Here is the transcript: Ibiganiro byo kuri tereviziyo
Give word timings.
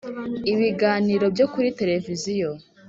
Ibiganiro 0.51 1.25
byo 1.33 1.45
kuri 1.53 1.69
tereviziyo 1.79 2.49